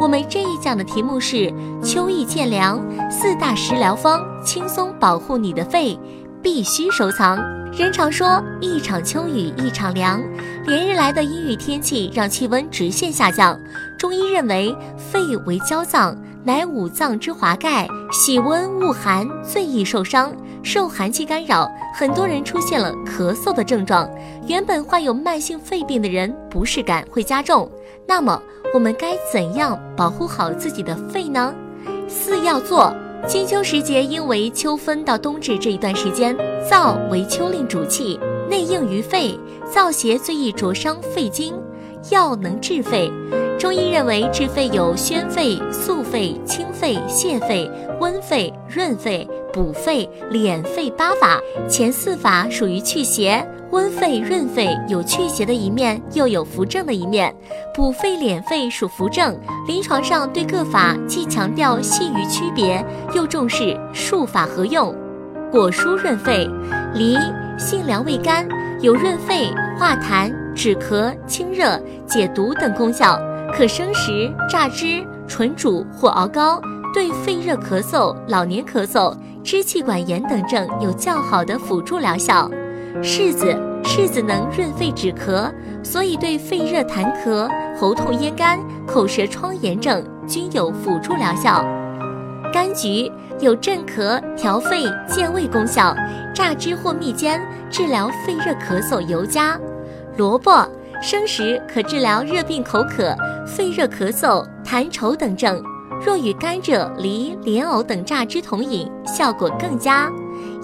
[0.00, 1.52] 我们这一讲的题目是
[1.82, 2.80] 秋意渐凉，
[3.10, 5.98] 四大食疗方轻松保护你的肺，
[6.40, 7.36] 必须收藏。
[7.72, 10.22] 人常说一场秋雨一场凉，
[10.66, 13.58] 连日来的阴雨天气让气温直线下降。
[13.98, 20.32] 中医认为肺为娇脏，乃五脏之华盖，喜温恶寒，最易受伤。
[20.62, 24.08] 受寒气干扰，很多人出现了咳嗽的症状。
[24.46, 27.70] 原本患有慢性肺病的人，不适感会加重。
[28.06, 28.40] 那么，
[28.74, 31.54] 我们该怎样保护好自己的肺呢？
[32.08, 32.94] 四要做。
[33.26, 36.36] 金秋时节，因为秋分到冬至这一段时间，
[36.68, 39.38] 燥为秋令主气，内应于肺，
[39.70, 41.54] 燥邪最易灼伤肺经。
[42.10, 43.10] 药能治肺，
[43.58, 47.68] 中医认为治肺有宣肺、肃肺、清肺、泻肺、
[48.00, 51.40] 温肺、润肺、补肺、敛肺八法。
[51.68, 57.32] 前四法属于祛邪，温肺、润肺有祛邪的一面，又有扶正的一面；
[57.74, 59.36] 补肺、敛肺属扶正。
[59.66, 64.94] 临床上对各法既强调细于区别，又重视术法合用。
[65.50, 66.48] 果蔬润肺，
[66.94, 67.16] 梨
[67.58, 68.46] 性凉味甘，
[68.80, 70.32] 有润肺、化痰。
[70.54, 73.16] 止咳、清热、解毒等功效，
[73.54, 76.60] 可生食、榨汁、纯煮或熬膏，
[76.94, 82.48] 对肺热咳嗽、老年咳嗽、支气管炎等症有较好的辅助疗效。
[83.02, 85.50] 柿子，柿子能润肺止咳，
[85.82, 91.64] 所以对肺热痰咳、喉痛咽干、口舌疮炎症均有辅助疗效。
[92.52, 95.94] 柑橘有镇咳、调肺、健胃功效，
[96.34, 97.40] 榨汁或蜜煎
[97.70, 99.58] 治疗肺热咳嗽尤佳。
[100.16, 100.66] 萝卜
[101.00, 103.14] 生食可治疗热病口渴、
[103.46, 105.62] 肺热咳嗽、痰稠等症，
[106.04, 110.10] 若与甘蔗、梨、莲藕等榨汁同饮，效果更佳。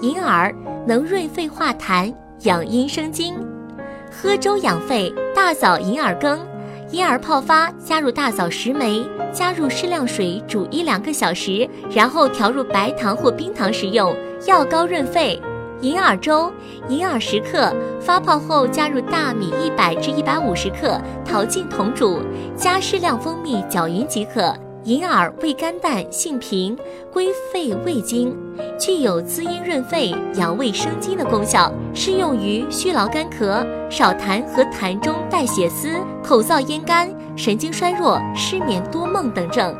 [0.01, 0.53] 银耳
[0.85, 3.33] 能润肺化痰、养阴生津。
[4.11, 6.45] 喝粥养肺，大枣银耳羹，
[6.91, 14.13] 银耳泡发，加入大枣十枚，加入适量水煮一两个小时，然后调入白糖或冰糖食用，
[14.45, 15.41] 药膏润肺。
[15.81, 16.51] 银耳粥，
[16.87, 22.19] 银耳十克，发泡后加入大米一百至一百五十克，淘净同煮，
[22.55, 24.55] 加适量蜂蜜搅匀即可。
[24.85, 26.77] 银耳味甘淡，性平，
[27.11, 28.37] 归肺胃经，
[28.79, 35.89] 具有滋阴润肺、养胃生津的功效，适用于虚劳干咳、少痰和痰中带血丝、
[36.23, 39.75] 口燥咽干、神经衰弱、失眠多梦等症。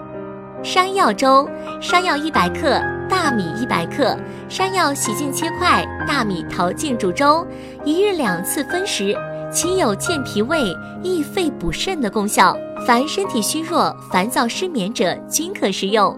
[0.63, 1.47] 山药粥，
[1.79, 2.81] 山药一百克。
[3.09, 4.17] 大米一百克，
[4.49, 7.45] 山药洗净切块，大米淘净煮粥，
[7.83, 9.15] 一日两次分食，
[9.51, 10.73] 其有健脾胃、
[11.03, 12.55] 益肺补肾的功效。
[12.85, 16.15] 凡身体虚弱、烦躁失眠者均可食用。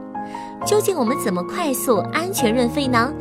[0.65, 3.13] 究竟我们怎么快速安全润肺呢？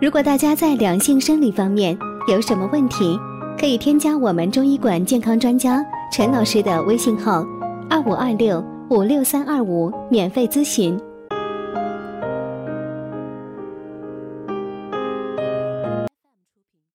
[0.00, 1.96] 如果大家在两性生理方面
[2.28, 3.18] 有什么问题，
[3.60, 7.44] 可以添加我们中医馆健康专家陈老师的微信号：
[7.88, 8.73] 二五二六。
[8.90, 10.98] 五六三二五，免费咨询。